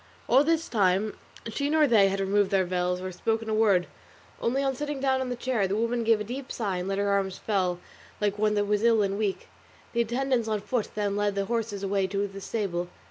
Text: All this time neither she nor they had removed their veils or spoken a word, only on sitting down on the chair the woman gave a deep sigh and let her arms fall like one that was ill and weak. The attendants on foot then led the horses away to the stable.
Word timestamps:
All 0.27 0.43
this 0.43 0.67
time 0.67 1.13
neither 1.45 1.51
she 1.55 1.69
nor 1.69 1.85
they 1.85 2.07
had 2.09 2.19
removed 2.19 2.49
their 2.49 2.65
veils 2.65 2.99
or 2.99 3.11
spoken 3.11 3.49
a 3.49 3.53
word, 3.53 3.85
only 4.41 4.63
on 4.63 4.73
sitting 4.75 4.99
down 4.99 5.21
on 5.21 5.29
the 5.29 5.35
chair 5.35 5.67
the 5.67 5.75
woman 5.75 6.03
gave 6.03 6.19
a 6.19 6.23
deep 6.23 6.51
sigh 6.51 6.77
and 6.77 6.87
let 6.87 6.97
her 6.97 7.09
arms 7.09 7.37
fall 7.37 7.77
like 8.19 8.39
one 8.39 8.55
that 8.55 8.65
was 8.65 8.81
ill 8.81 9.03
and 9.03 9.19
weak. 9.19 9.47
The 9.93 10.01
attendants 10.01 10.47
on 10.47 10.61
foot 10.61 10.89
then 10.95 11.15
led 11.15 11.35
the 11.35 11.45
horses 11.45 11.83
away 11.83 12.07
to 12.07 12.25
the 12.27 12.41
stable. 12.41 12.87